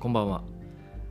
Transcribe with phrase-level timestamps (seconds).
[0.00, 0.42] こんばんは。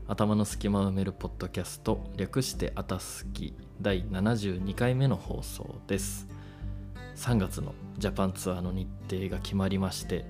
[0.08, 6.28] 頭の隙間を埋めるポッドキャスト略してあたすき第72回目の放送です。
[7.16, 10.26] 3月のジャパンツアーの日程が決まりまして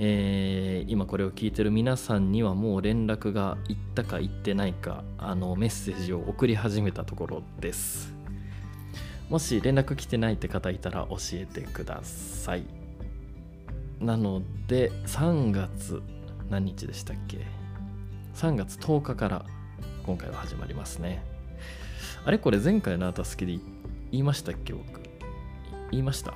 [0.00, 8.12] えー今これを聞いてる皆さんにはもう連絡が行ったか行ってないかあのメッセージを送り始めたところです。
[9.30, 12.64] もし連絡来てないって方いたら教えてください。
[14.00, 16.02] なので3月
[16.50, 17.44] 何日でしたっけ
[18.34, 19.44] ？3月10日から
[20.06, 21.22] 今回は始まりますね。
[22.24, 22.38] あれ？
[22.38, 23.58] これ前回のあたすきで
[24.10, 24.72] 言いましたっけ？
[24.72, 25.00] 僕。
[25.90, 26.32] 言いました？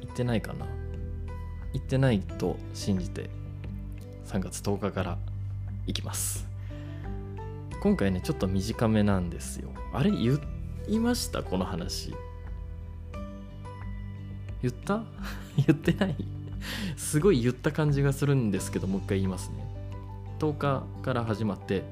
[0.00, 0.66] 言ってないかな？
[1.72, 3.30] 言ってないと信じて
[4.26, 5.18] 3月10日から
[5.86, 6.46] 行きます。
[7.82, 9.70] 今回ねちょっと短めなんですよ。
[9.92, 10.12] あれ？
[10.12, 10.38] 言
[10.86, 11.42] いました？
[11.42, 12.14] この話。
[14.62, 15.02] 言った？
[15.66, 16.16] 言ってない？
[16.96, 19.66] すごい言った感じがするんですけどもう一回言いますね。
[20.38, 21.82] 10日から始まって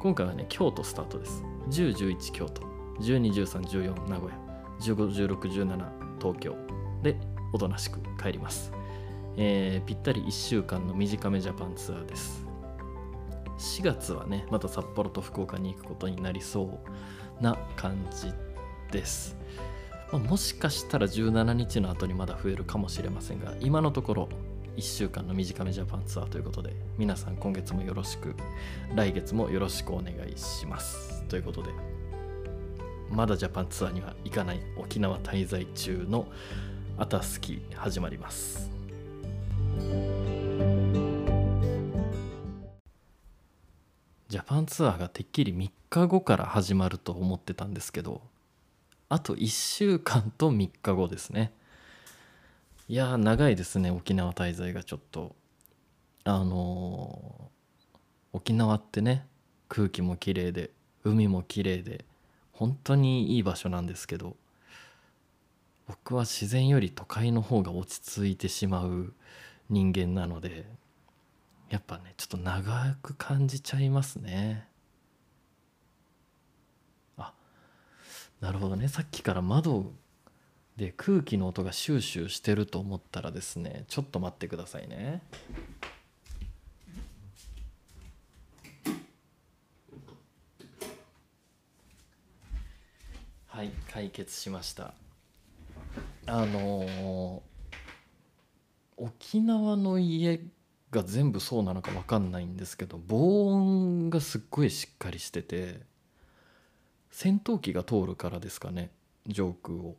[0.00, 1.42] 今回はね京都スタートです。
[1.70, 2.62] 1011京都。
[3.00, 4.38] 121314名古屋。
[4.80, 6.54] 151617東京。
[7.02, 7.16] で
[7.52, 8.72] おとなしく帰ります、
[9.36, 12.46] えーぴったり1週間の短めジャパンツアーです。
[13.58, 16.80] 4月はねまた札幌と福岡に行くことになりそ
[17.40, 18.32] うな感じ
[18.90, 19.36] です、
[20.12, 24.28] まあもしかしたら17日の後にまだ増えるかもしれませんが今のところ
[24.76, 28.34] 1週間の短めジャパンツアーということで皆さん今月もよろしく
[28.94, 31.22] 来月もよろしくお願いします。
[31.24, 31.70] ということで
[33.10, 36.26] まだジャパンツアーには行かない沖縄滞在中の
[36.98, 38.70] アタスキ始まります。
[44.28, 48.22] ジャパンツアーがてっきり3日後から始まると思ってたんですけど
[49.12, 51.52] あと1週間と3日後ですね。
[52.88, 55.36] いや長いですね沖縄滞在がちょっと。
[56.24, 57.52] あのー
[58.34, 59.26] 沖縄ってね
[59.68, 60.70] 空気も綺麗で
[61.04, 62.06] 海も綺麗で
[62.52, 64.36] 本当にいい場所なんですけど
[65.86, 69.12] 僕は自然より都会の方が落ち着いてしまう
[69.68, 70.64] 人間なので
[71.68, 74.71] やっぱねちょっと長く感じちゃいますね。
[78.42, 78.88] なるほどね。
[78.88, 79.92] さっきから窓
[80.76, 85.22] で空気の音がシューシューしてると思ったらですねちょっと待ってくださいね。
[93.46, 94.92] はい解決しました。
[96.26, 97.40] あのー
[98.96, 100.40] 沖縄の家
[100.92, 105.80] が全部そうなのか分かんないんですけど防音がすっごいしっかりしてて
[107.12, 108.90] 戦闘機が通るからですかね
[109.28, 109.96] 上空を。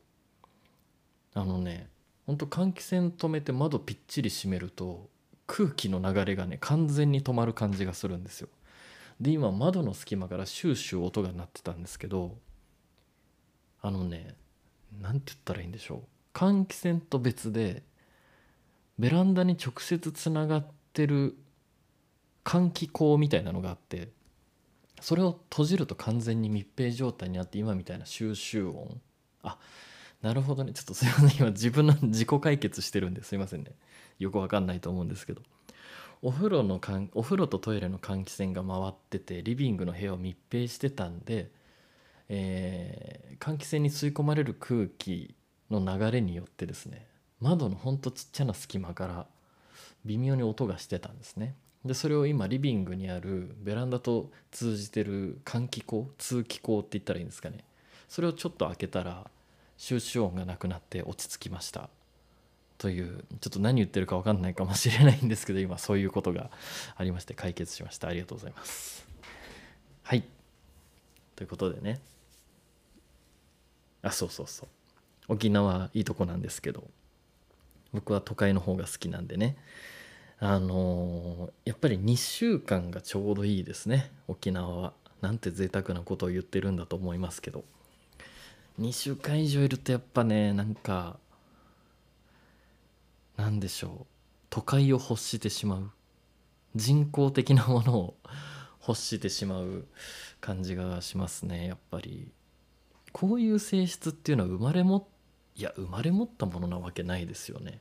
[1.35, 1.88] あのね
[2.25, 5.09] ほんと換気扇止めて窓ぴっちり閉めると
[5.47, 8.50] 空気の流れがね完全に止まる感じがするんですよ。
[9.22, 12.35] で今窓の隙間からシューシュー音が鳴ってたんですけど
[13.81, 14.35] あのね
[15.00, 16.02] なんて言ったらいいんでしょう。
[16.34, 17.84] 換気扇と別で
[18.97, 21.38] ベランダに直接つながってる
[22.44, 24.09] 換気口みたいなのがあって
[25.03, 29.02] それを閉じると完全に密閉状態になって今みたいな収集音。
[29.44, 29.59] あ
[30.22, 30.72] なるほどね。
[30.72, 31.36] ちょっとすいません。
[31.38, 33.74] 今自分の自己解決してるんですいませんね。
[34.18, 35.41] よくわかんないと思うんですけど。
[36.22, 41.52] お風呂の換お風呂とトイレの換気扇が回っててリビングの部屋を密閉してたんで、
[42.30, 45.35] えー換気扇に吸い込まれる空気
[45.70, 47.06] の流れによってですね
[47.41, 49.28] 窓のほんとちっちゃな隙間から
[50.06, 51.58] 微妙に音がしてたんですね。
[51.85, 57.63] でそれを今リビングにあるベランダと通じてる換気口通気口って言ったらいいんですかね。
[58.07, 59.29] それをちょっと開けたら
[59.77, 61.89] 収集音がなくなって落ち着きました。
[62.77, 66.51] というちょっと何言ってるか分かんないかもしれないんですけど今そういうことが
[66.95, 68.07] ありまして解決しました。
[68.07, 69.05] ありがとうございます。
[70.03, 70.23] はい。
[71.35, 71.99] ということでね。
[74.01, 74.69] あそうそうそう。
[75.27, 76.84] 沖縄いいとこなんですけど
[77.93, 79.58] 僕は都会の方が好きなんでね。
[80.40, 84.94] あのーやっぱり2週間がちょうどいいですね沖縄は。
[85.22, 87.64] なんて贅沢なことを言ってるんだと思いますけど。
[88.80, 91.18] 2週間以上いるとやっぱねなんか
[93.38, 94.06] なんでしょう。
[94.50, 95.91] 都会を欲してしまう。
[96.76, 98.18] 人工的なものを
[98.85, 99.85] 欲してしまう
[100.41, 102.32] 感じがしますねやっぱり。
[103.14, 105.08] こういう性質っていうのは生まれも
[105.56, 107.80] いや生まれ持ったものなわけないですよね。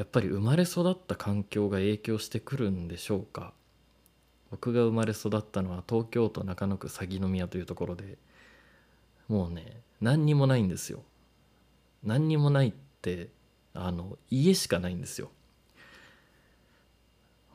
[0.00, 3.52] やっぱり生まれ育った環境が影響してくるんでしょうか？
[4.50, 8.16] 僕が生まれ育ったのは東京都中野区鷺宮というところで
[9.28, 11.02] もうね何にもないんですよ。
[12.02, 13.28] 何にもないって
[13.74, 15.30] あの家しかないんですよ。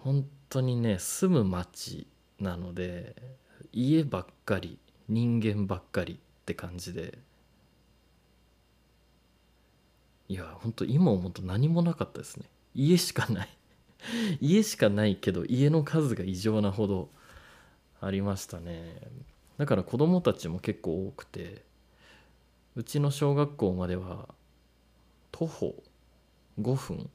[0.03, 2.06] 本当にね住む町
[2.39, 3.15] なので
[3.74, 4.77] 家ばっかり
[5.09, 7.18] 人間ばっかりって感じで
[10.27, 12.45] いや本当今思うと何もなかったですね。
[12.74, 13.57] 家しかない。
[14.42, 17.10] 家しかないけど家の数が異常なほど
[18.01, 19.01] ありましたね。
[19.57, 21.63] だから子供たちも結構多くて
[22.75, 24.27] うちの小学校までは
[25.31, 25.83] 徒歩
[26.60, 27.10] 5分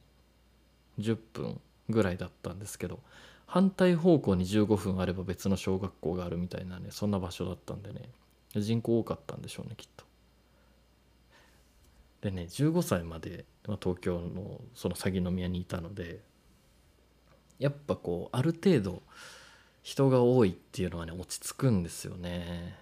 [0.99, 2.99] 10分ぐらいだったんですけど
[3.45, 8.09] 反対方向に15分あれば別の小学校があるみたいなねそんな場所だったんでね
[8.55, 10.10] 人口多かったんでしょうねきっと。
[12.21, 13.45] でね15歳まで
[13.81, 16.21] 東京のその鷺宮にいたので
[17.59, 19.01] やっぱこうある程度
[19.83, 22.77] 人が多いっていうのはね落ち着くんですよね。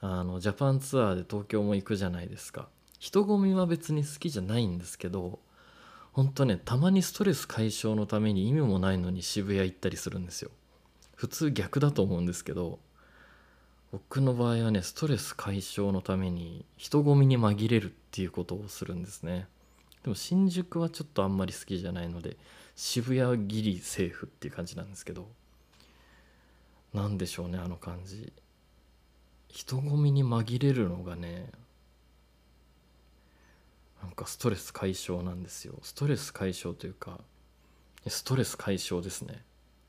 [0.00, 2.68] あのジャパンツアーで東京も行くじゃないですか。
[2.98, 5.40] 人混みは別に好きじゃないんですけど
[6.12, 10.50] 本当ねたまにストレス解消のために意味もないのに渋谷行ったりするんですよ
[11.14, 12.80] 普通逆だと思うんですけど
[13.90, 19.48] 僕の場合はねストレス解消のために人混みに紛れるっていうことをするんですね。
[20.02, 22.36] でも新宿はちょっとあんまり好きじゃないので
[22.76, 25.28] 渋谷ギリセーフっていう感じなんですけど
[26.94, 28.32] 何でしょうねあの感じ。
[29.48, 31.50] 人混みに紛れるのがね
[34.02, 35.74] なんかストレス解消なんですよ。
[35.82, 37.18] ストレス解消というか
[38.06, 39.42] ストレス解消ですね。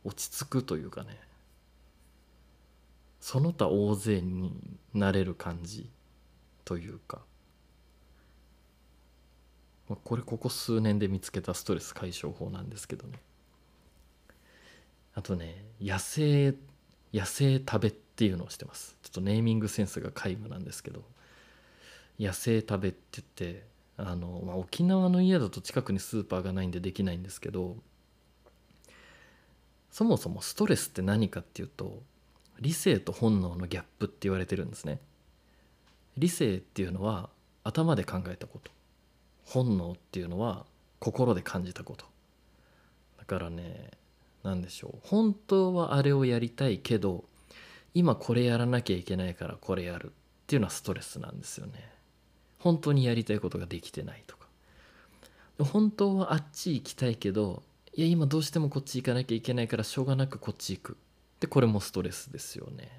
[0.03, 1.28] 落ち着くというかね。
[3.19, 4.53] その他大勢に
[4.93, 5.89] なれる感じ
[6.65, 7.21] というか。
[10.03, 13.19] これここ数年で見つけたストレス解消法なんですけどね。
[15.15, 16.53] あとね野生
[17.11, 18.95] 野生食べっていうのをしてます。
[19.01, 21.03] ちょっとネーミングセンスが皆無なんですけど。
[22.19, 23.63] 野生食べって言って
[23.97, 27.77] あの、まあ、沖縄の家だと近くにスーパーがないんでできないんですけど
[29.89, 32.03] そもそもストレスって何かっていうと
[32.61, 34.99] 理性と本能のギャップって言われてるんですね。
[36.17, 37.29] 理性っていうのは
[37.63, 38.71] 頭で考えたこと。
[39.45, 40.65] 本能っていうのは
[40.99, 42.05] 心で感じたこと。
[43.17, 43.91] だからね
[44.43, 44.99] 何でしょう。
[45.03, 47.23] 本当はあれをやりたいけど
[47.93, 50.09] 今これやらなきゃいけないからこれやるっ
[50.47, 51.89] ていうのはストレスなんですよね。
[52.59, 54.47] 本当にやりたいことができてないとか。
[55.63, 57.63] 本当はあっち行きたいけど
[57.93, 60.97] いや今どうしてもこっち行かなきゃいけないからしょうがなくこっち行く。
[61.39, 62.89] でこれもストレスですよね。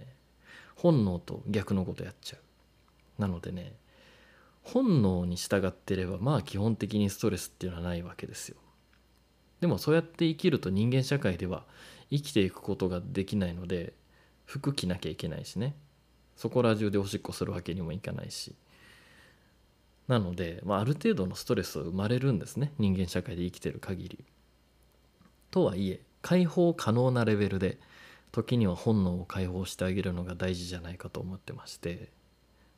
[0.77, 3.21] 本能と逆のことやっちゃう。
[3.21, 3.75] なのでね
[4.63, 8.57] 本能に従ってればまあ基本的にストレスっていうのはないわけですよ。
[9.61, 11.65] でもそうやって生きると人間社会では
[12.11, 13.93] 生きていくことができないので
[14.47, 15.75] 服着なきゃいけないしね。
[16.37, 18.55] そこら中でおしっこするわけにもいかないし。
[20.09, 22.73] なので、まあ、ある程度のストレスは生まれるんですね。
[22.79, 24.25] 人間社会で生きてる限り。
[25.51, 27.79] とはいえ解放可能なレベルで
[28.32, 32.11] 時には本能を解放してあげるのが大事じゃないかと思ってまして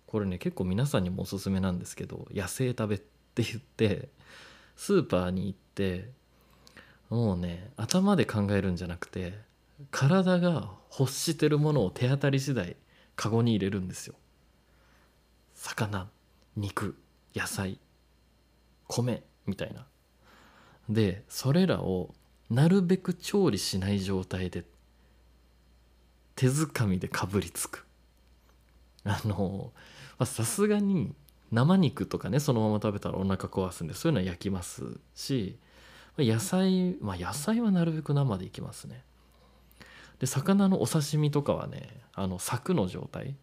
[0.06, 4.08] これね結構皆さんにもおすすめなんですけど野生食べって言って
[4.76, 6.10] スーパーに行って
[7.10, 9.38] もうね頭で考えるんじゃなくて
[9.90, 12.76] 体が欲してるものを手当たり次第
[13.16, 14.14] カゴに入れるんですよ。
[15.54, 16.08] 魚
[16.56, 16.96] 肉
[17.34, 17.78] 野菜
[18.88, 19.87] 米みたいな
[20.88, 22.14] でそれらを
[22.50, 24.64] なるべく調理しない状態で
[26.34, 27.84] 手づかみでかぶりつく。
[29.04, 29.72] あの
[30.24, 31.12] さすがに
[31.50, 34.84] 生肉とかねそのまま食べたらお腹壊すんでそういうのは焼きます
[35.14, 35.58] し
[36.16, 39.02] 野菜まあ野菜はなるべく生でいきますね。
[40.20, 43.34] で魚のお刺身とかはねあの柵の状態。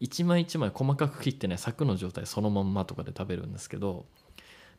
[0.00, 4.06] 一枚一枚細かく切ってね柵の状態そのまんまとかで食べるんですけど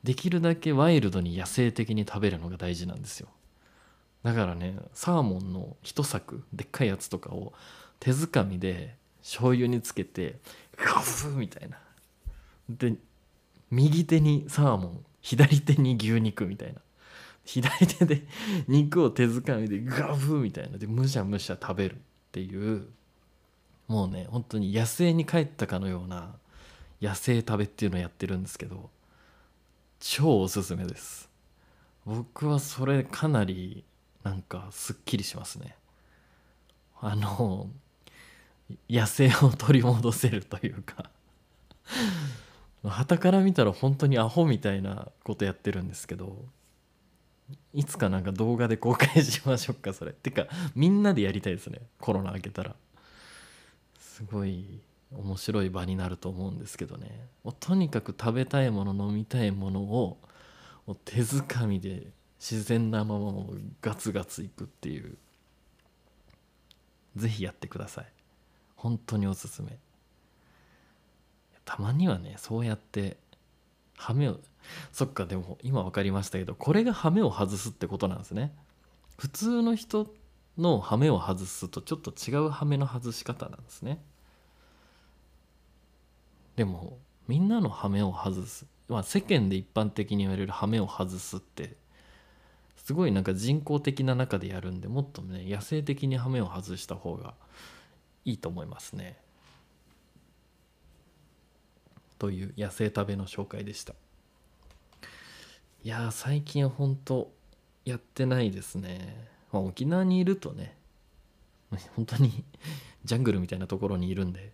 [0.01, 3.27] できるだけワイルドに野生的に食べるのが大事なんですよ。
[4.23, 7.53] だからねサーモンの一柵でっかいやつとかを
[7.99, 10.39] 手づかみで醤油につけて
[10.77, 11.77] ガフみたいな。
[12.69, 12.95] で
[13.71, 16.81] 右手にサーモン左手に牛肉みたいな。
[17.45, 18.23] 左手で
[18.67, 20.77] 肉を手づかみでガフみたいな。
[20.77, 21.97] でむしゃむしゃ食べるっ
[22.31, 22.87] ていう。
[23.87, 26.35] もうね本当に野生に帰ったかのような
[27.01, 28.91] 野生食べっていうのをやってるんですけど
[29.99, 31.29] 超おすすめです。
[32.05, 33.83] 僕はそれかなり
[34.23, 35.75] なんかすっきりしますね。
[37.01, 37.69] あの
[38.89, 41.09] 野生を取り戻せるというか。
[42.83, 46.45] 旗から見たら本当にアホみたいなことやってるんですけど
[47.73, 50.13] いつかなんか動画で公開しましょうかそれ。
[50.13, 51.81] てかみんなでやりたいですね。
[51.99, 52.75] コロナ明けたら。
[53.99, 57.27] すごい面白い場になると思うんですけどね。
[57.43, 60.17] もうとにかく食べたいもの飲みたいものを
[61.05, 62.07] 手づかみで
[62.39, 65.17] 自然なままもガツガツいくっていう。
[67.15, 68.05] ぜひやってください。
[68.75, 69.77] 本当におすすめ。
[71.65, 73.17] たまにはねそうやって
[73.95, 74.39] 羽目を
[74.91, 78.53] そっかでも今分かりましたけどこれが羽目を外すってことなんですね。
[79.17, 80.07] 普通の人
[80.57, 84.01] の羽目を外すとちょっと違う羽目の外し方なんですね。
[86.55, 91.75] でもみんなの羽目を外す、まあ、世間で一般的に言われる羽目を外すって
[92.89, 97.35] すごいなんか人工的な中でやるんでもっとね野生的に羽目を外した方が
[98.25, 99.15] いいと思いますね。
[102.17, 103.93] という野生食べの紹介でした。
[105.83, 107.31] いや最近ほんと
[107.85, 109.27] やってないですね。
[109.51, 110.75] まあ、沖縄にいるとね
[111.95, 112.43] 本当に
[113.05, 114.51] ジャングルみたいなところにいるんで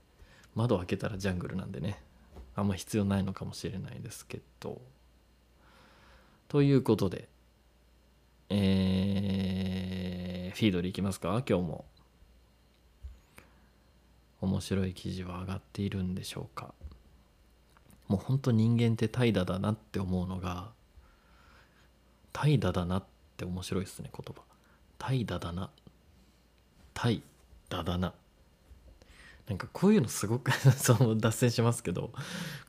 [0.56, 2.04] 窓開けたらジャングルなんでね
[2.54, 4.82] あんま必要ないのかもしれないですけど。
[6.50, 7.30] ということで
[8.50, 11.44] えー、フィードでいきますか？
[11.48, 11.86] 今日も。
[14.42, 16.74] 面白い記事は上がっているんでしょうか？
[18.08, 20.70] もうほんと人間って怠惰だなって思うのが
[22.34, 23.04] 怠惰だなっ
[23.38, 24.44] て面白いですね言葉。
[25.00, 25.72] 怠惰だな。
[26.94, 27.24] 怠
[27.70, 28.14] 惰だな。
[29.48, 32.12] なんかこういうのすごく その脱線しますけど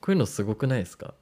[0.00, 1.14] こういうのすごくないですか？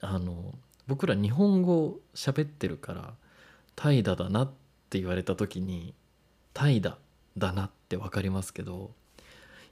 [0.00, 0.54] あの
[0.88, 3.14] 僕ら日本語喋ってるから
[3.76, 4.48] 怠惰だなっ
[4.90, 5.94] て言われた時に
[6.54, 6.94] 怠惰
[7.36, 8.90] だなって分かりますけど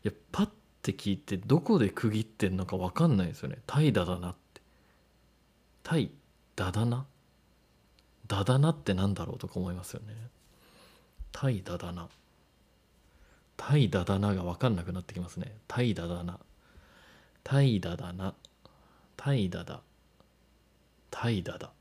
[0.05, 0.49] いやパッ
[0.87, 3.59] て聞いてどこで区切ってんのか分かんないですよね。
[3.67, 4.61] 怠惰だなって。
[5.83, 6.11] 怠
[6.55, 7.07] 惰だな。
[8.29, 10.15] だだなってなんだろうとか思いますよね。
[11.33, 12.09] 怠惰だな。
[13.57, 15.57] 怠惰だなが分かんなくなってきますね。
[15.67, 16.39] 怠惰だな。
[17.43, 18.13] 怠惰だ。
[18.13, 18.35] な
[19.17, 19.81] 怠惰だ。
[21.11, 21.73] 怠惰だ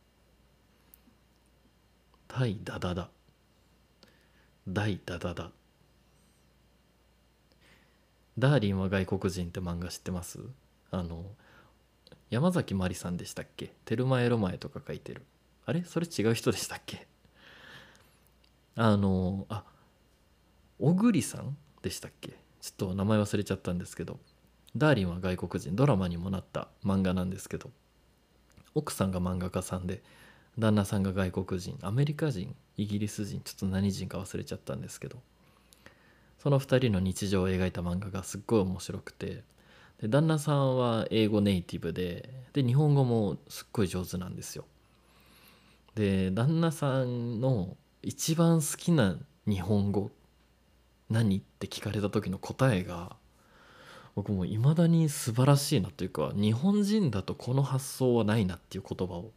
[2.27, 3.09] 怠惰だだ
[4.67, 5.51] 大だだだ
[8.37, 10.39] ダーリンは外国人って漫画知ってます？
[10.91, 11.23] あの
[12.29, 13.71] 山崎まりさんでしたっけ？
[13.85, 15.23] テルマエロマエとか書いてる。
[15.65, 15.83] あれ？
[15.83, 17.07] それ違う人でしたっけ？
[18.75, 19.63] あのあ
[20.79, 22.31] 小栗さんでしたっけ？
[22.59, 24.19] ちょっと名前忘れちゃったんですけど。
[24.75, 25.73] ダーリンは外国人。
[25.73, 27.69] ドラマにもなった漫画なんですけど。
[28.75, 30.03] 奥さんが漫画家さんで
[30.59, 35.17] 旦那さんが外国人アメリカ人イギリス人ちょっと何人か忘れちゃったんですけど
[36.39, 39.43] その2人の日常を描いた漫画がすっごい面白くて
[40.01, 44.65] で旦那さんは英語ネイティブでで日本語もすっごい上手なんですよ。
[45.95, 49.17] で旦那さんの一番好きな
[49.47, 50.11] 日本語
[51.09, 51.37] 何？
[51.37, 53.15] って聞かれた時の答えが
[54.15, 59.31] 僕もいまだに素晴らしいなというか日本人だとこの発想はないなっていう言葉を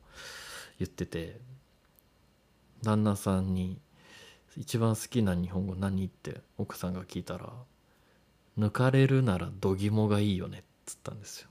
[0.79, 1.41] 言ってて
[2.83, 3.79] 旦那さんに
[4.57, 7.53] 「一番好きな日本語何?」って奥さんが聞いたら
[8.57, 11.49] 「抜かれるなら度肝がいいよね」っつったんですよ。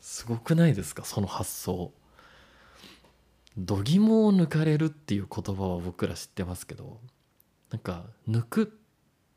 [0.00, 1.92] すごくないですかその発想。
[3.56, 7.00] 度肝を抜かれるっていう言葉は僕ら知ってますけど
[7.70, 8.66] なんか抜くっ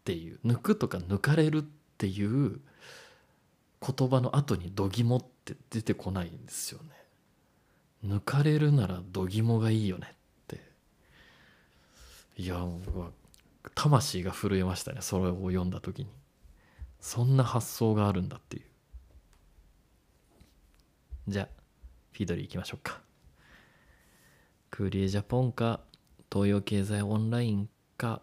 [0.06, 2.60] ていう抜くとか抜かれるってっていう
[3.82, 6.90] 言葉の後に度肝って出てこないんですよね。
[8.06, 10.16] 抜かれるなら度肝がいいよねっ
[10.48, 10.62] て。
[12.38, 13.12] いや僕は
[13.74, 16.10] 魂が震えましたねそれを読んだ時に。
[17.00, 18.64] そんな発想があるんだっていう。
[21.30, 21.48] じゃあ
[22.12, 23.00] フィードリー行きましょうか。
[24.70, 25.80] クーリエジャポンか
[26.30, 28.22] 東洋経済オンラインか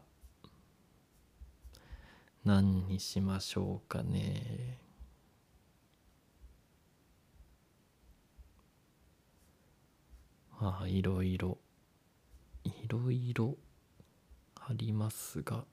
[2.45, 4.79] 何にしましょうかね。
[10.59, 11.59] ああいろいろ。
[12.65, 13.57] いろいろ
[14.57, 15.65] ありますが。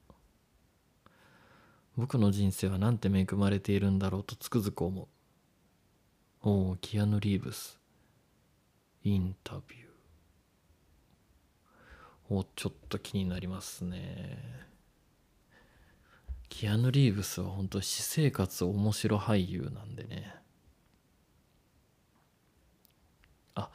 [1.97, 5.07] 僕の人生はなんて恵まれているんだろうとつくづく思う。
[6.41, 7.79] おおキアヌ・リーブス。
[9.03, 12.35] インタビュー。
[12.35, 14.68] おちょっと気になりますね。
[16.49, 20.35] キアヌ・リーブスは本当私生活面白俳優なんでね。
[23.55, 23.69] あ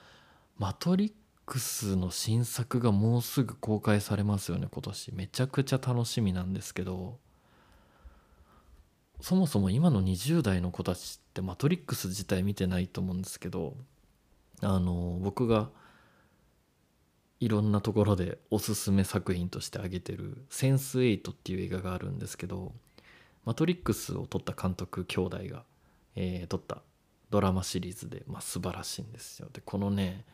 [0.59, 1.12] マトリッ
[1.47, 5.14] クスの新作がもうすぐ公開されますよね今年。
[5.14, 7.19] めちゃくちゃ楽しみなんですけど。
[9.21, 13.75] そもそも今の20代の子たちってマトリックス自体見てないと思うんですけど
[14.61, 15.71] あの僕が
[17.44, 22.72] いろんなところでおすすめ作品として挙げてる「センス8」っていう映画があるんですけど
[23.44, 25.64] マトリックスを撮った監督兄弟が、
[26.16, 26.80] えー、撮った
[27.28, 29.50] ドラマシリーズで、まあ、素晴らしいんですよ。
[29.52, 30.24] でこのね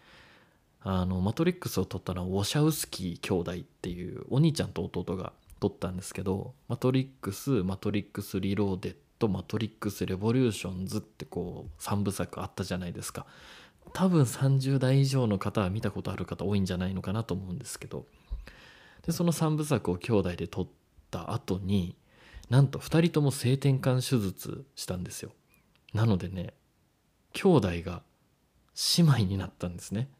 [0.82, 13.26] あのマトリックスを撮ったのはウォシャウスキー兄弟っていうお兄ちゃんと弟が撮ったんですけどマトリックスマトリックスリローデッドマトリックスレボリューションズってこう3部作あったじゃないですか
[13.92, 18.06] 多分30代以上の方は見たことある方多いんじゃないのかなと思うんですけど。
[19.06, 20.68] でその3部作を兄弟で撮っ
[21.10, 21.96] た後に
[22.50, 25.32] なんと2人とも性転換手術したんですよ。
[25.94, 26.52] なのでね
[27.32, 28.02] 兄弟が
[28.96, 30.10] 姉妹になったんですね。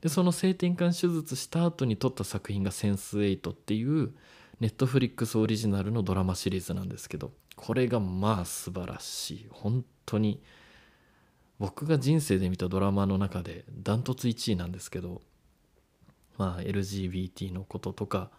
[0.00, 4.14] でその性転換手術した後に撮った作品が「センス8」っていう
[4.58, 7.32] ネットフリックスオリジナルのドラマシリーズなんですけど。
[7.60, 9.46] これがまあ素晴らしい。
[9.50, 10.42] 本当に
[11.60, 15.20] 僕が人生で見たドラマの中でダントツ1位なんですけど
[16.38, 18.30] まあ LGBT のこととか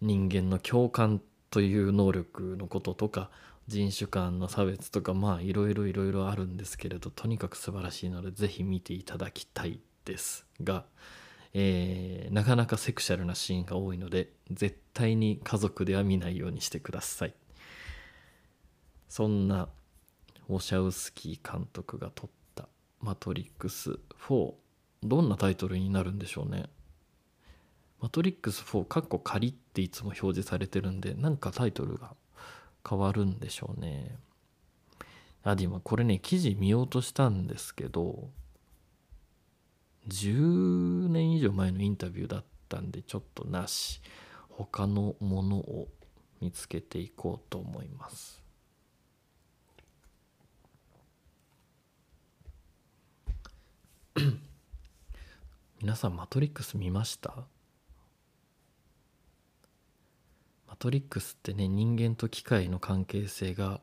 [0.00, 3.30] 人間の共感という能力のこととか
[3.68, 10.86] 人種間の差別とかまあいろいろいろいろあるんですけれどとにかく素晴らしいのでぜひ見ていただきたいですが、
[11.54, 17.34] えー、なかなかセクシャルなシーンが多いので絶対に家族では見ないようにしてください。
[19.08, 19.68] そんな
[20.48, 22.68] ウォシャウスキー監督が撮った
[23.00, 24.54] 「マトリックス4」
[25.02, 26.68] どんなタイトルになるんでしょうね。
[28.00, 32.14] マトリックス4カッコ仮っていつも表示されてるんでなんかタイトルが
[32.88, 34.18] 変わるんでしょうね。
[35.42, 38.30] あで今これね記事見ようとしたんですけど
[40.08, 44.00] 10年以上前のインタビューだったんでちょっとなし。
[44.58, 45.86] 他のものを
[46.40, 48.37] 見つけていこうと思います。
[55.80, 57.46] 皆さんマトリックス見ました？
[60.66, 63.80] マトリックスってね人間と機械の関係性が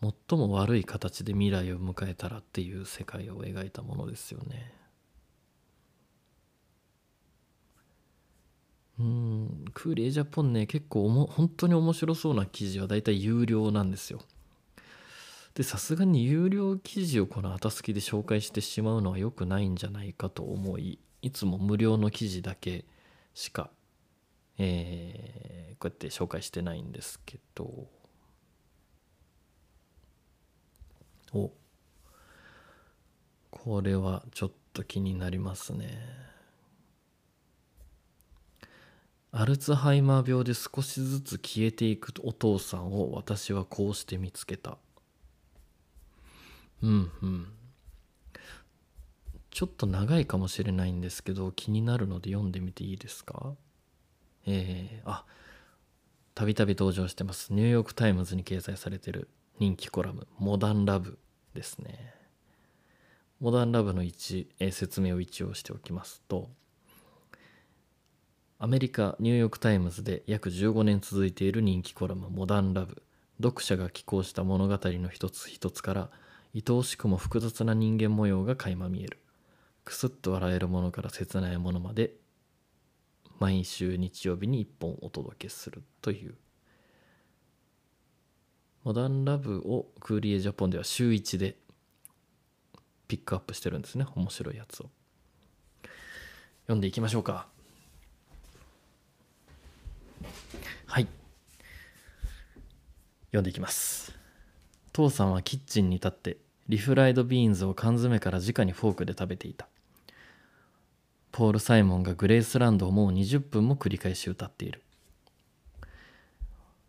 [0.00, 4.72] 最も悪い形で未来を迎えたらっていう世界を描いたものですよね。
[8.98, 14.22] うんクーリエジャポンね結構おも本当に面白そうな記事はだいたい有料なんですよ。
[15.56, 22.84] でさすがに有料記事をこのあたすきで紹介してしまうのは良くないんじゃないかと思いいつも無料の記事だけ
[23.32, 23.70] しか、
[24.58, 27.86] えー、こうやって紹介してないんですけど。
[31.32, 31.50] お
[33.50, 35.98] これはちょっと気になりますね。
[39.32, 44.76] アルツハイマー病で少しずつ消えていくお父さんを私はこうして見つけた。
[46.82, 47.46] うんうん。
[49.50, 53.54] ちょっと長いかもしれないんですけど気になるので読んでみていいですか？
[54.46, 55.24] えー、あ
[56.34, 57.52] たびたび登場してます。
[57.52, 61.18] ニューヨーク・タイムズに掲載されてる人気コラム「モダン・ラブ」
[61.54, 62.14] ですね。
[63.40, 66.50] モダン・ラブの一、えー、説明を一応しておきますと
[68.58, 73.02] アメリカニューヨーク・タイムズで約15年続いている人気コラム「モダン・ラブ」
[73.42, 76.10] 読者が寄稿した物語の一つ一つから
[76.56, 79.18] 愛おしくも複雑な人間模様が垣間見える。
[79.84, 82.14] くすっと笑えるものから切ないものまで
[83.38, 86.34] 毎週日曜日に1本お届けするという。
[88.84, 91.58] モダンラブをクーリエジャポンでは週1で
[93.06, 94.88] ピックアップしてるんですね面白いやつを。
[96.62, 97.48] 読んでいきましょうか。
[100.86, 101.06] はい。
[103.26, 104.16] 読んでいきます。
[104.94, 109.68] 父さんはキッチンに立ってリフライドビーンズを缶詰から直にフォークで食べていた
[111.32, 114.82] ポール・サイモンがグレースランドをもう20分も繰り返し歌っている。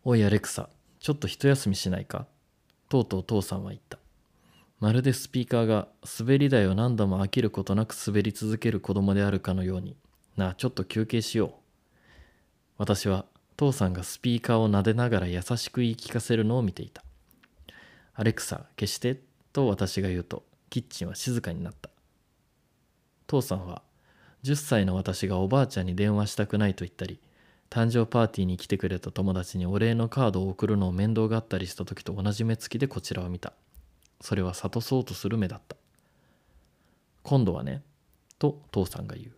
[0.04, 2.26] おいアレクサ、ちょっと一休みしないか？
[2.88, 3.98] とうとう父さんは言った。
[4.80, 5.88] まるでスピーカーが
[6.18, 9.96] 滑り台を何度も飽きることなく滑り続ける子供であるかのように、
[10.36, 11.52] なあ、ちょっと休憩しよう。
[12.78, 13.26] 私は
[13.58, 17.04] 父さんがスピーカーを撫でながら優しく言い聞かせるのを見ていた。
[18.14, 19.20] アレクサ、消して
[19.52, 21.90] と私が言うと、キッチンは静かになった。
[23.28, 23.82] 父さんは
[24.42, 27.20] 10歳の私がおばあちゃんに電話したくないと言ったり
[27.68, 33.52] 誕生パーティーに来てくれた友達にお礼のカードを送るのを面倒があったりした時と同じ目つきでこちらを見た。
[34.22, 35.76] それは諭そうとする目だった。
[37.22, 37.82] 今度はね
[38.38, 39.32] と父さんが言う。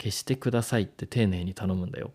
[0.00, 2.12] 消してくださいって丁寧に頼むんだよ。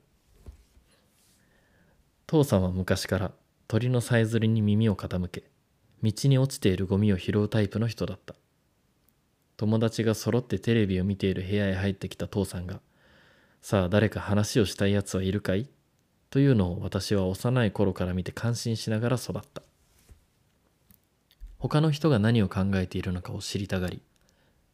[2.26, 3.32] 父さんは昔から
[3.68, 5.44] 鳥のさえずりに耳を傾け
[6.04, 8.36] 道に落ちているゴミを拾うタイプの人だった。
[9.58, 12.82] 友達が揃ってテレビを見ている部屋へ入ってきた父さんが
[13.62, 15.70] 「さあ誰か話をしたいやつはいるかい?」
[16.30, 19.64] というのを私は幼い頃から見て感心しながら育った。
[21.58, 24.02] 他の人が何を考えているのかを知りたがり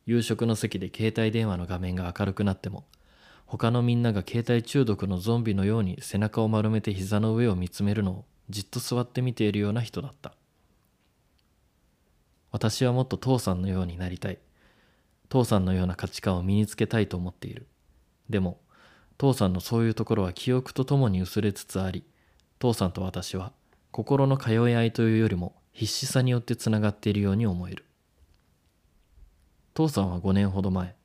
[0.05, 2.85] 夕食の席で携帯電話の画面が明るくなっても
[3.45, 10.33] 他のみんなが携帯中毒のゾンビのように背中を丸めて膝の上を見つめるのをじっと座って見ているような人だった。
[12.51, 14.39] 私はもっと父さんのようになりたい。
[15.29, 17.67] 父さんのような価値観を身につけたいと思っている。
[18.29, 18.59] でも
[19.17, 22.03] 父さんのそういうところは記憶とともに薄れつつあり
[22.59, 23.53] 父さんと私は
[23.91, 27.85] 心の通い合いというよりも必死さによってつながっているように思える。
[29.73, 30.95] 父さんは5年ほど前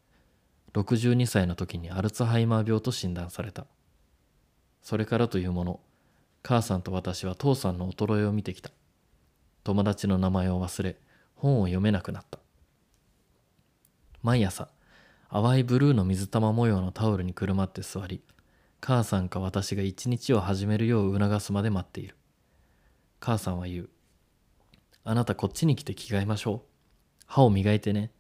[0.73, 3.67] 62歳の時にアルツハイマー病と診断された。
[4.83, 5.81] それからというもの
[6.43, 8.71] 母さんと私は父さんの衰えを見てきた。
[9.63, 10.97] 友達の名前を忘れ
[11.37, 12.39] 本を読めなくなった。
[14.23, 14.69] 毎朝
[15.31, 18.21] 淡いブルーの水玉模様のタオルにくるまって座り
[18.81, 22.17] 母さんか私が一日を始めるよう促すまで待っている。
[23.21, 23.89] 母さんは言う。
[25.05, 26.61] あなたこっちに来て着替えましょう。
[27.27, 28.11] 歯を磨いてね。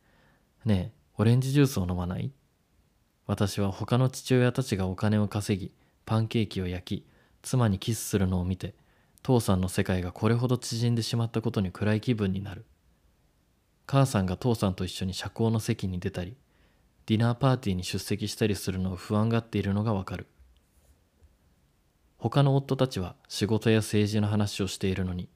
[0.64, 2.32] ねえオレンジジュースを飲まない？
[3.26, 5.72] 私は他の父親たちがお金を稼ぎ
[6.04, 7.06] パンケーキを焼き
[7.42, 8.74] 妻にキスするのを見て
[9.22, 12.64] 父さんの世界がこれほど縮んでしまったことに暗い気分になる。
[13.86, 16.36] 母さんが父さんと一緒に社交の席に出たり
[17.06, 20.26] ディナーパーティーに出席したりするのを不安がっているのがわかる。
[22.18, 25.28] 他の夫たちは仕事や政治の話をしているのに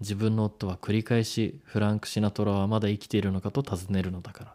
[0.00, 4.54] 自分の夫は繰り返しフランク・シナトラはまだ生きているのかと尋ねるのだから。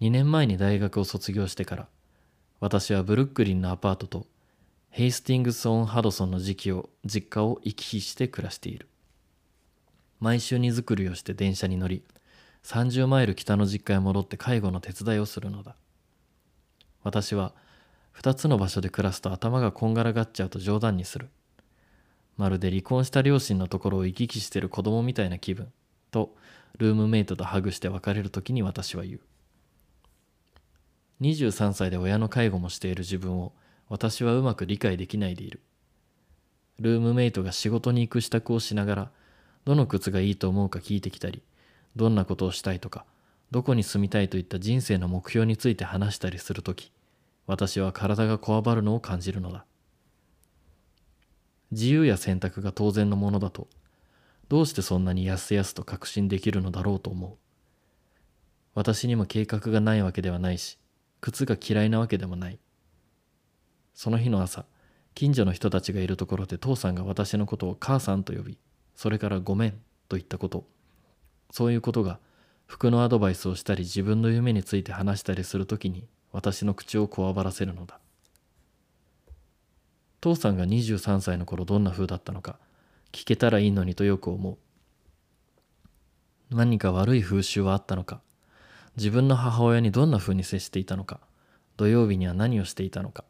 [0.00, 1.88] 2年前に大学を卒業してから
[2.60, 4.26] 私はブルックリンのアパートと
[4.88, 8.88] ヘイスティングス・オン・ハドソンの時期を実家を行き来して暮らしている。
[10.20, 12.04] 毎週荷造りをして電車に乗り
[12.62, 15.76] 30マイル北の実家へ戻って介護の手伝いをするのだ。
[17.02, 17.54] 私は
[18.14, 21.30] 2つの場所で暮らすと頭がこんがらがっちゃうと冗談にする。
[22.36, 25.72] まるで離婚した両親のところを行き来してる子供みたいな気分。
[26.10, 26.34] と
[26.78, 29.20] ルームメイトとハグして別れる時に私は言う。
[31.22, 33.52] 23歳で親の介護もしている自分を
[33.88, 35.60] 私はうまく理解できないでいる。
[36.78, 39.10] ルームメイトが仕事に行く支度をしながら
[39.64, 41.42] どの靴がいいと思うか聞いてきたり
[41.96, 43.04] どんなことをしたいとか
[43.50, 46.92] どこに住みたいといった人生の目標について話したりするとき
[47.46, 49.64] 私は体がこわばるのを感じるのだ。
[51.72, 53.66] 自由や選択が当然のものだと
[54.48, 57.36] どうしてそんなにやすやすと確信できるのだろうと思う。
[58.74, 60.78] 私にも計画がないわけではないし
[61.20, 62.58] 靴が嫌いなわけでもない。
[63.94, 64.64] その日の朝
[65.14, 68.58] 近所の人たちがいるところで父さんが私のことを母さんと呼び
[69.00, 69.70] それからごめん
[70.10, 70.66] と言ったこと。
[71.50, 72.18] そういうことが
[72.66, 77.98] 服のアドバイスをしたり自分の夢について話したりするときに私の口をこわばらせるのだ。
[80.20, 82.58] 父さんが23歳の頃どんな風だったのか
[83.10, 84.58] 聞けたらいいのにとよく思
[86.50, 86.54] う。
[86.54, 88.20] 何か悪い風習はあったのか
[88.98, 91.20] 自分の母親にどんな風に接していたのか
[91.78, 93.24] 土曜日には何をしていたのか。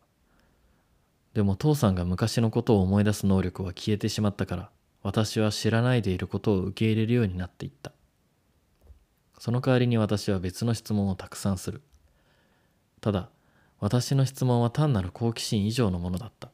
[1.32, 4.70] でも父さんが昔のことを思い出す能力は消えてしまったから
[5.02, 7.92] 私は知らないでいることを受け入れるようになっていった。
[9.38, 11.80] その代わりに私は別の質問をたくさんする。
[13.00, 13.30] ただ
[13.78, 16.50] 私の質問は単なる好奇心以上のものだった。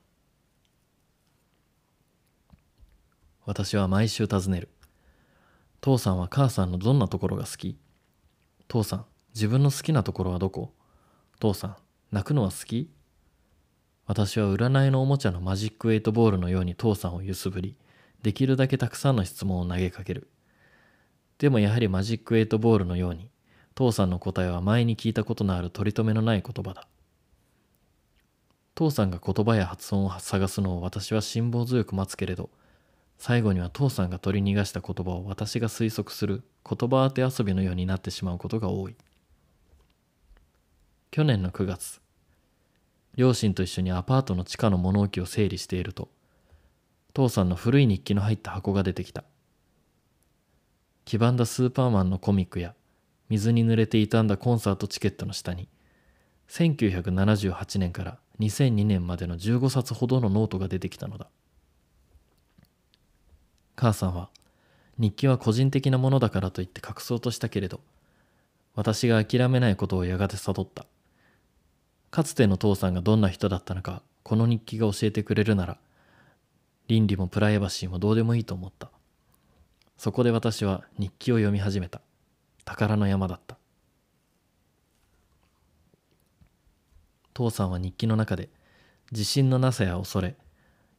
[3.45, 4.69] 私は毎週尋ねる。
[5.81, 7.77] 父さんは母さんのどんなところが好き？
[8.69, 9.05] 父さん
[9.35, 10.73] 自分の好きなところはどこ？
[11.41, 11.77] 父さん
[12.13, 12.91] 泣くのは好き？
[14.07, 17.77] 私は占いのおもちゃのマジックエイトボールのように父さんを揺すぶり
[18.27, 20.27] できるだけたくさんの質問を投げかける。
[21.39, 23.31] でもやはりマジックエイトボールのように
[23.77, 26.89] 父さんの答えは前に聞いたことのある取り留めのない言葉だ。
[28.75, 32.51] 父さんが言葉や発音を探すのを私は辛抱強く待つけれど
[33.17, 38.97] 最後には父さんが取り逃がした言葉を私が推測する言葉当て遊びのようになってしまうことが多い。
[41.13, 42.01] 去年の9月
[43.15, 46.09] 両親と一緒にアパートの地下の物置を整理していると
[47.17, 49.25] 父さんの古い日記の入った箱が出てきた。
[51.07, 52.75] 黄ばんだスーパーマンのコミックや
[53.31, 55.67] 水に濡れて傷んだコンサートチケットの下に
[56.51, 61.29] 1978年から2002年までの15冊ほどのノートが出てきたのだ。
[63.77, 64.29] 母さんは
[64.99, 67.81] 日記は個人的なものだからと言って隠そうとしたけれど
[68.75, 70.85] 私が諦めないことをやがて悟った。
[72.11, 75.79] かつての父さんがどんな人だったのかこの日記が教えてくれるなら
[76.89, 78.91] 倫理もプライバシーもどうでもいいと思った。
[79.97, 82.01] そこで私は日記を読み始めた。
[82.65, 83.57] 宝の山だった。
[87.33, 88.49] 父さんは日記の中で
[89.13, 90.37] 自信のなさや恐れ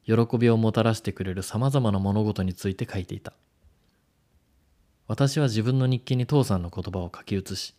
[0.04, 3.32] 喜びをもたらしてくれるさまざまな物事について書いていた。
[5.08, 7.74] 私は自分の日記に父さんの言葉を書き写し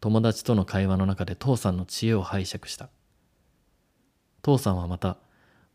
[0.00, 2.90] 友達との会話の中で父さんの知恵を拝借した。
[4.42, 5.16] 父さんはまた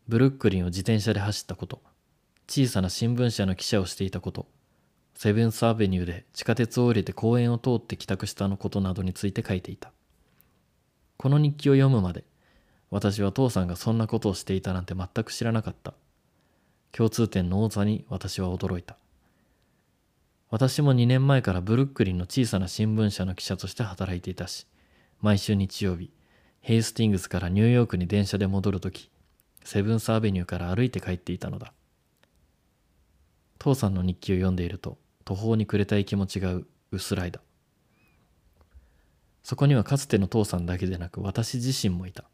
[0.08, 1.82] ブルックリンを自転車で走ったこと。
[2.48, 4.46] 小さな新聞社の記者をしていたこと。
[5.14, 9.92] セブンスアベニューで地下鉄を降りて公園を通って帰宅したのことなどについて書いていた。
[11.16, 12.24] この日記を読むまで
[12.90, 15.94] 私は父さんがそんなことをしていたなんて全く知らなかった。
[16.90, 18.96] 共通点の多さに私は驚いた。
[20.52, 24.66] 私も2年前からブルックリンの小さな新聞社の記者として働いていたし
[25.22, 26.10] 毎週日曜日
[26.60, 29.10] ヘイスティングスからニューヨークに電車で戻るとき
[29.64, 31.72] セブンスアベニューから歩いて帰っていたのだ。
[33.58, 36.58] 父さんの日記を読んでいると途方に暮れたい気持ちが
[36.90, 37.40] 薄らいだ。
[39.42, 42.24] そこにはかつての父さんだけでなく私自身もいた。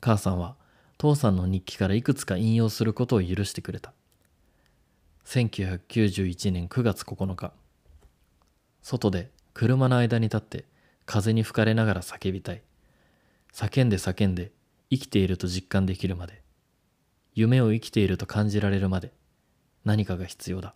[0.00, 0.56] 母さんは
[0.98, 3.92] 父さんの日記からいくつか引用することを許してくれた。
[5.26, 7.52] 1991年9月9日。
[8.82, 10.64] 外で車の間に立って
[11.06, 12.62] 風に吹かれながら叫びたい。
[13.52, 14.50] 叫んで叫んで
[14.92, 16.42] 生きていると実感できるまで
[17.34, 19.10] 夢を生きていると感じられるまで
[19.86, 20.74] 何かが必要だ。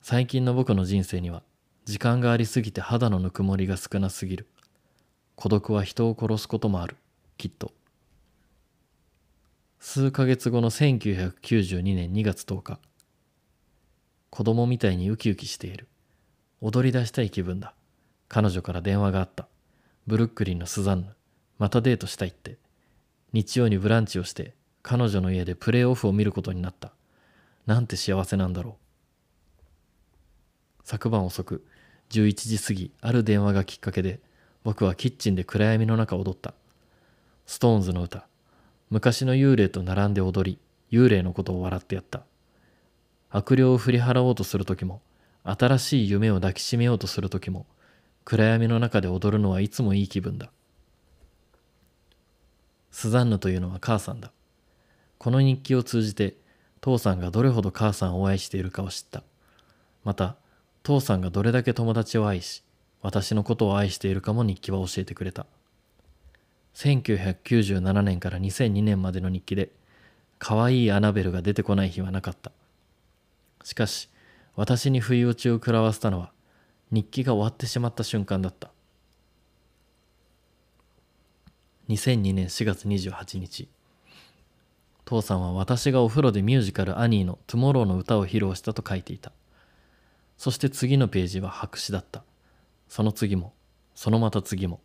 [0.00, 1.42] 最近の僕の人生には
[1.84, 4.48] 時間がありすぎて肌のぬくもりが少なすぎる。
[5.34, 6.96] 孤独は人を殺すこともある。
[7.36, 7.72] きっと。
[9.78, 12.78] 数ヶ月後の1992年2月10日。
[14.30, 15.88] 子供みたいにウキウキしている。
[16.62, 17.74] 踊り出したい気分だ。
[18.28, 19.46] 彼女から電話があった。
[20.06, 21.08] ブルックリンのスザンヌ。
[21.58, 22.61] またデートしたいって。
[23.32, 26.92] 日曜にブランチをして彼女の家でプレーオフを見ることになった。
[27.66, 28.74] なんて幸せなんだろう。
[30.84, 31.64] 昨晩遅く
[32.10, 34.20] 11時過ぎある電話がきっかけで
[34.64, 36.54] 僕はキッチンで暗闇の中踊った。
[37.46, 38.26] ストーンズの歌。
[38.90, 40.58] 昔の幽霊と並んで踊り
[40.90, 42.22] 幽霊のことを笑ってやった。
[43.30, 45.00] 悪霊を振り払おうとする時も
[45.44, 47.66] 新しい夢を抱きしめようとする時も
[48.24, 50.50] 暗闇の中で踊るのはいつもいい気分だ。
[52.92, 54.30] スザンヌというのは母さんだ。
[55.18, 56.36] この日記を通じて
[56.80, 59.22] 父さんがどれほど母さんを愛しているかを知った。
[60.04, 60.36] また
[60.82, 62.62] 父さんがどれだけ友達を愛し
[63.00, 65.46] 私のことを愛しているかも日記は教えてくれた。
[66.74, 69.70] 1997年から2002年までの日記で
[70.38, 72.50] 可愛いアナベルが出てこない日はなかった。
[73.64, 74.08] しかし
[74.56, 76.32] 私に不意打ちを食らわせたのは
[76.90, 78.71] 日記が終わってしまった瞬間だった。
[81.92, 83.68] 2002年4月28日
[85.04, 89.32] 父さんは私がお風呂でミュージカルアニーの「トゥモローの歌を披露したと書いていた。
[90.38, 92.24] そして次のページは白紙だった。
[92.88, 93.52] その次も
[93.94, 94.80] そのまた次も。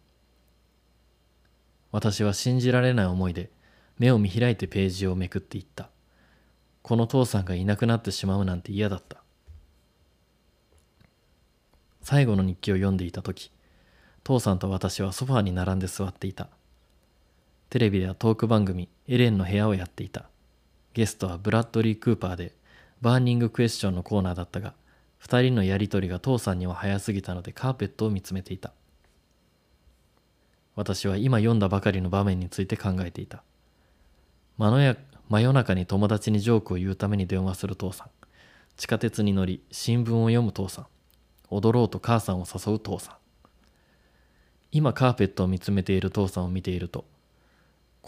[1.93, 3.51] 私は信じられない思いで
[3.97, 5.89] 目を見開いてページをめくっていった。
[6.81, 9.23] この父さんがいなくなってしまうなんて嫌だった。
[12.01, 13.51] 最後の日記を読んでいた時
[14.25, 16.49] 父さんと私はソファーに並んで座っていた。
[17.69, 20.29] テレビではトーク番組エレンの部屋をやっていた。
[20.93, 22.53] ゲストはブラッドリー・クーパーで
[23.01, 24.73] バーニングクエスチョンのコーナーだったが
[25.21, 28.71] 2人のやり取りが父さんには早すぎたのでカーペットを見つめていた。
[30.75, 33.43] 私は今読んだばかりの場面について考えていた。
[34.57, 34.95] 真や
[35.27, 38.09] 真夜中に友達にジョークを言うために電話する父さん。
[38.77, 40.87] 地下鉄に乗り新聞を読む父さん。
[41.49, 43.15] 踊ろうと母さんを誘う父さん。
[44.71, 47.05] 今カーペットを見つめている父さんを見ていると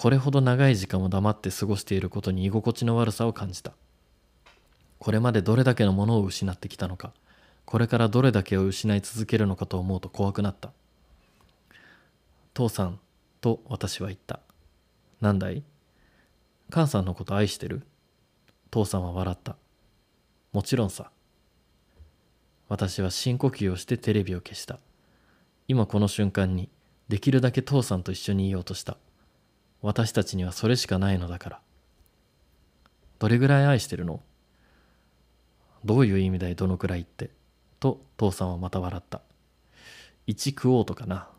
[0.01, 3.73] これほど長い時間を黙って過ごしていることに居心地の悪さを感じた。
[4.97, 7.11] これまでどれだけのものを失ってきたのか
[7.65, 10.71] これからどれだけを失い続けるのかと思うと怖くなった。
[12.53, 12.97] 父さん
[13.41, 14.39] と私は言った。
[15.19, 15.63] 何だい？
[16.69, 17.81] 母さんのこと愛してる？
[18.71, 19.57] 父さんは笑った。
[20.53, 21.11] もちろんさ。
[22.69, 24.79] 私は深呼吸をしてテレビを消した。
[25.67, 26.69] 今この瞬間に
[27.09, 28.95] できるだけ父さんと一緒にいようとした。
[29.81, 31.61] 私たちにはそれしかないのだから。
[33.19, 34.21] どれぐらい愛してるの？
[35.85, 37.29] どういう意味だいどのくらいって？
[37.79, 39.21] と父さんはまた笑った。
[40.27, 41.29] 1食おうとかな。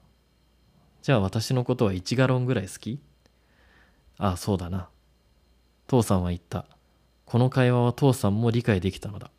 [1.03, 2.98] じゃあ私のことは1ガロンぐらい好き？
[4.18, 4.88] ああそうだな。
[5.87, 6.66] 父さんは言った。
[7.26, 9.31] この会話は父さんも理解できたのだ。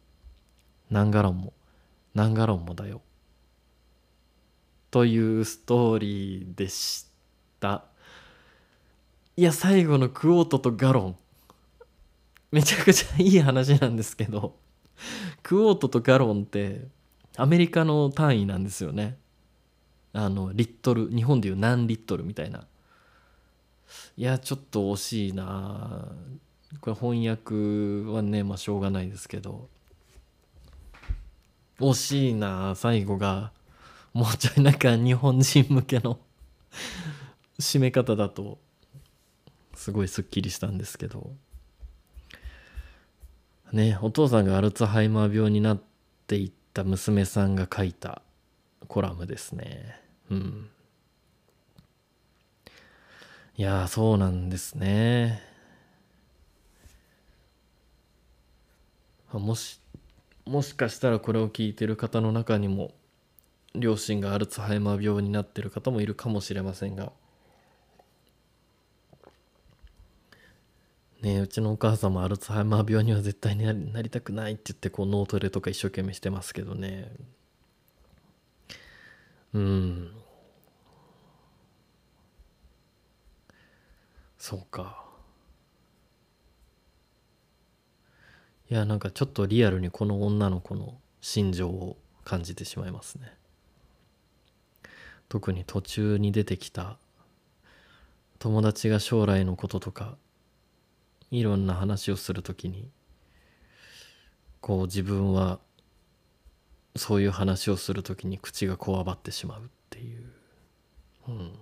[0.90, 1.54] 何ガロンも。
[2.14, 3.02] 何ガロンもだよ。
[4.90, 7.08] というストーリーでし
[7.60, 7.86] た。
[9.38, 11.16] いや最後のクオートとガロン。
[12.52, 14.56] めちゃくちゃいい話なんですけど
[15.42, 16.82] クオートとガロンって
[17.38, 19.18] アメリカの単位なんですよね。
[20.12, 22.66] あのリットル日本でいう何リットルみたいな。
[24.18, 26.10] いやちょっと惜しいな。
[26.82, 29.70] これ翻訳はねまあしょうがないですけど。
[31.80, 33.54] 惜しいな最後が。
[34.14, 36.20] もうちょいなんか日本人向けの
[37.58, 38.60] 締め方だと。
[39.82, 41.32] すごいすっきりしたんですけど。
[43.72, 45.82] ねお父さんがアルツハイマー病になっ
[46.28, 48.22] ていった娘さんが書いた
[48.88, 50.00] コラムですね。
[50.30, 50.70] うん。
[53.58, 55.42] いやそうなんですね。
[59.34, 59.80] もし
[60.46, 62.92] もしかしたらこれを聞いてる方の中にも
[63.74, 67.12] 両親がアルツハイマー病になってる方もいるかもしれませんが
[71.22, 77.12] ねうちのお母さんもアルツハイマー病には絶対になりたくないって言ってこう脳トレとか一生懸命してますけどね。
[79.54, 80.12] うん。
[84.38, 85.06] そうか。
[88.70, 93.34] いやなんかちょっとリアルにこの女の子の心情を感じてしまいますね。
[95.30, 96.98] 特に途中に出てきた
[98.40, 100.18] 友達が将来のこととか
[101.32, 102.90] いろんな話をするときに
[104.60, 105.60] こう自分は
[106.96, 110.24] そういう話をするときに口がこわばってしまうっていう、
[111.30, 111.54] うん、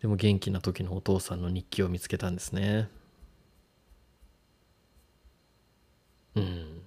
[0.00, 2.88] でも元気な時のお父さんの日記を見つけたんですね。
[6.34, 6.82] うん。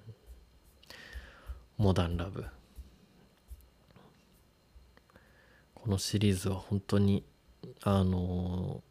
[1.78, 2.46] モダンラブ。
[5.74, 7.24] このシリーズは本当に
[7.84, 8.84] あの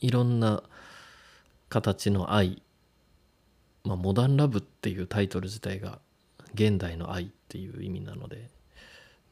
[0.00, 0.62] いろんな
[1.68, 2.62] 形の愛、
[3.84, 5.98] まあ、モダンラブっていうタイトル自体が
[6.54, 8.48] 現代の愛っていう意味なので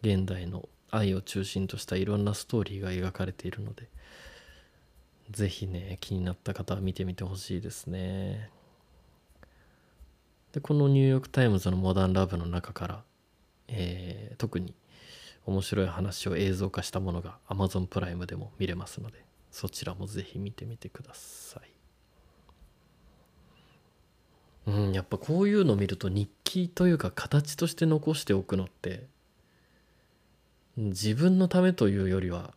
[0.03, 3.89] 現代の愛を中心としたいろんなストーリーが描かれているので
[5.31, 8.51] 是非ね気になった方は見てみてほしいですね。
[10.53, 13.03] でこのニューヨーク・タイムズのモダンラブの中から、
[13.69, 14.75] えー、特に
[15.45, 19.26] 面白い話を映像化したものが Amazon プライムでも見れますので
[19.57, 21.63] そちらもぜひ見てみてくださ
[24.67, 29.07] いうんやっぱこういうの見ると日記というか形として残しておくのって
[30.77, 32.53] 自分のためというよりは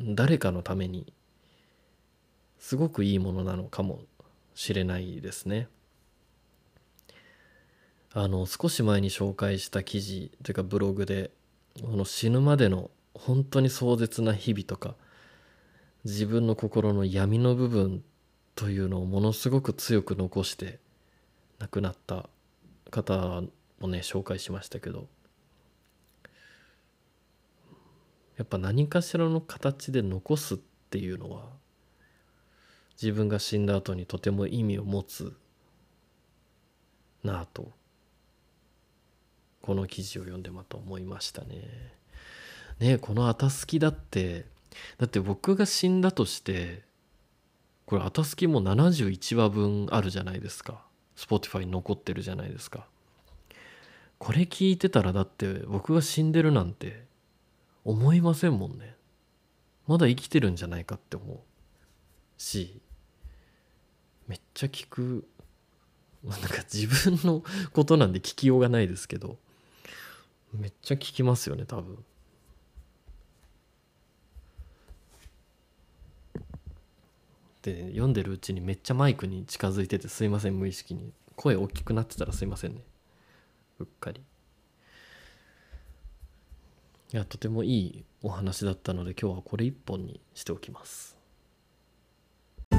[0.00, 1.12] 誰かのために
[2.58, 4.00] すごくいいものなのかも
[4.54, 5.68] しれないですね。
[8.14, 11.32] あの少し前に紹介した記事というかブログで
[11.82, 14.94] この死ぬまでの本当に壮絶な日々とか
[16.04, 18.04] 自分の心の闇の部分
[18.54, 20.78] というのをものすごく強く残して
[21.58, 22.28] 亡くなった
[22.90, 23.42] 方
[23.80, 25.06] もね紹介しましたけど
[28.36, 30.58] やっぱ何かしらの形で残すっ
[30.90, 31.44] ていうのは
[33.00, 35.34] 自分が死んだ後にとても意味を持つ
[37.22, 37.72] なあと
[39.62, 41.94] この記事を読んでまた思いましたね。
[42.78, 44.44] ねこの「あたすき」だって
[44.98, 46.82] だって僕が死んだとして
[47.86, 50.84] これ「あたすき」も71話分あるじゃないですか。
[51.16, 52.86] Spotify に残ってるじゃないですか。
[54.18, 57.04] これ聞いてたらだって僕が死んでるなんて
[57.84, 58.96] 思いませんもんね。
[59.86, 61.38] まだ生きてるんじゃないかって思う。
[62.38, 62.80] し
[64.26, 65.28] めっちゃ聞く。
[66.24, 69.36] なんか自分のことなんで聞きようがないですけど
[70.54, 72.02] めっちゃ聞きますよね多分。
[77.64, 81.12] で読んでるうちにめっちゃマイクに近づいててすいません無意識に。
[81.34, 82.82] 声大きくなってたらすいませんね。
[83.78, 84.20] うっかり。
[87.12, 91.16] いやとてもいいお話だったので今日はこれ一本にしておきます。
[92.70, 92.76] エ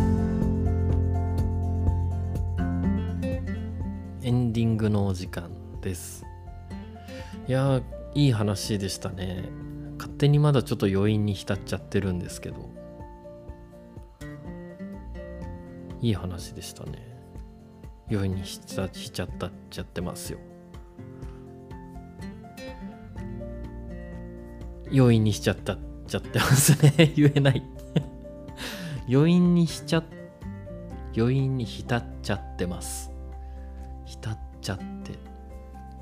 [4.29, 5.49] ンディングのお時間
[5.81, 6.23] です。
[7.47, 7.81] いや
[8.13, 9.49] いい話でしたね。
[9.97, 12.74] 勝手にまだちょっと余韻に浸っちゃってるんですけど。
[16.05, 16.99] いい話でしたね。
[18.11, 20.39] 余韻にしちゃしちゃったっちゃってますよ。
[24.93, 27.11] 余韻にしちゃったっちゃってますね。
[27.17, 27.63] 言えない。
[29.09, 30.03] 余韻にしちゃ
[31.17, 33.11] 余韻に浸っちゃってます。
[34.05, 34.83] 浸っちゃって。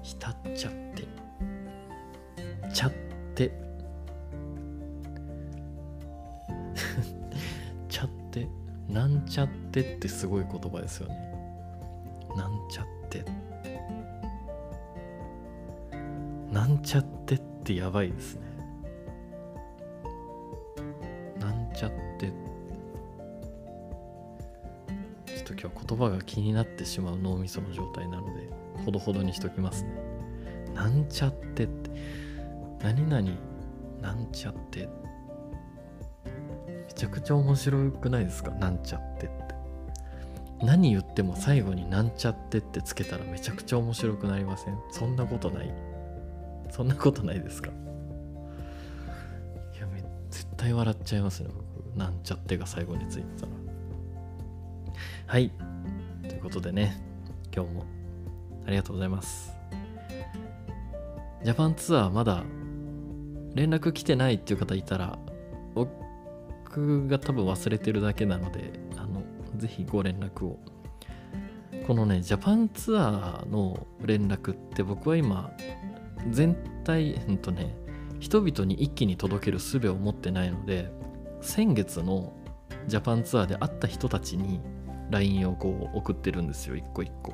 [0.02, 1.08] 浸っちゃって。
[2.74, 3.03] ちゃって
[8.94, 11.16] なんちゃってってすごい言葉ですよね。
[12.38, 13.26] なんちゃって。
[16.52, 18.42] なんちゃってってやばいですね。
[21.40, 22.32] なんちゃって。
[25.26, 28.50] ちょっと今時は言葉が気になってしまう脳みその状態なので
[28.86, 29.90] ほどほどにしときますね。
[30.74, 31.90] なんちゃってって。
[32.82, 33.30] 何々。
[34.02, 34.82] なんちゃって。
[34.82, 35.03] め
[36.96, 38.52] ちゃくちゃ面白くないですか？
[38.52, 39.44] なんちゃってって。
[40.62, 44.78] 何言っても最後になんちゃってってつけたらめちゃくちゃ面白くなりません？
[44.92, 45.74] そんなことない。
[46.72, 47.70] そんなことないですか？
[47.70, 47.74] い
[49.80, 51.98] やめ絶対笑っちゃいますね僕。
[51.98, 53.52] なんちゃってが最後についてたら。
[55.28, 55.52] はい。
[56.28, 57.02] ということでね
[57.54, 57.86] 今日も
[58.66, 59.54] ありがとうございます。
[61.44, 62.44] ジャパンツアーまだ
[63.54, 65.20] 連絡来てないっていう方いたら
[66.76, 69.22] 僕が多分忘れてるだけなのであの
[69.58, 70.60] ぜひご連絡を。
[71.86, 75.52] このねジャパンツアーの連絡って僕は今
[76.32, 76.56] 全
[76.86, 77.76] 体うんとね
[78.20, 80.90] 人々に一気に届ける術を持ってないので
[81.42, 82.32] 先月の
[82.88, 84.62] ジャパンツアーで会った人たちに
[85.10, 87.34] LINE をこう送ってるんですよ一個一個。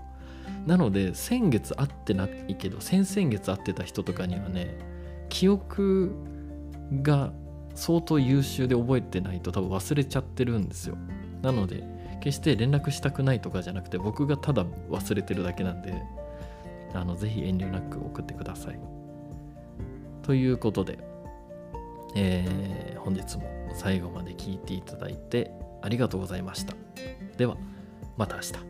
[0.65, 4.77] なので先月会ってないけど先々月会ってた人とかにはね
[5.29, 6.15] 記憶
[7.03, 7.31] が
[7.79, 10.97] 相当優秀で覚えてないと多分忘れちゃってるんですよ。
[11.41, 11.83] なので
[12.19, 15.93] 決して連絡したくないとかじゃなくて僕がただ忘れてるだけなんで
[16.93, 18.79] あのぜひ遠慮なく送ってください。
[20.23, 20.99] ということで、
[22.15, 25.51] えー本日も最後まで聞いていただいて
[25.81, 26.75] ありがとうございました。
[27.37, 27.57] では
[28.17, 28.68] また明日。